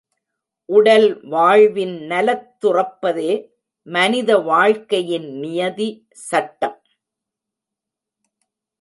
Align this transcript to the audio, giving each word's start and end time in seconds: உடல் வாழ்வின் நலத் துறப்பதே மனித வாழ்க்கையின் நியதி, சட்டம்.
உடல் 0.69 1.25
வாழ்வின் 1.25 2.01
நலத் 2.01 2.57
துறப்பதே 2.61 3.49
மனித 3.87 4.37
வாழ்க்கையின் 4.37 5.29
நியதி, 5.39 6.07
சட்டம். 6.11 6.77